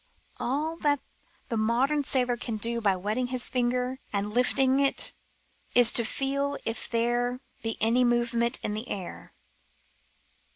[0.39, 0.99] All that
[1.49, 5.13] the modern sailor can do by wetting his finger an I lifting it
[5.75, 9.35] is to feel if there be any movement in the air.